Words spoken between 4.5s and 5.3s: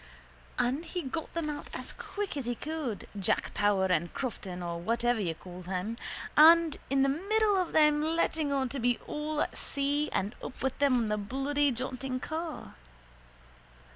or whatever